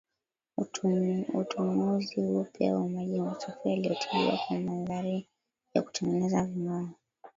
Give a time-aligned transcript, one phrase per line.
[1.33, 5.27] Utumuzi upya wa maji machafu yaliotibiwa kwa mandhari
[5.73, 6.89] ya kutengeneza vingoe